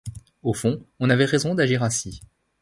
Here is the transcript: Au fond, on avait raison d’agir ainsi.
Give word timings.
Au 0.41 0.55
fond, 0.55 0.83
on 0.99 1.11
avait 1.11 1.25
raison 1.25 1.53
d’agir 1.53 1.83
ainsi. 1.83 2.21